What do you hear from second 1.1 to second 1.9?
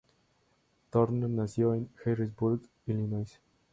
nació en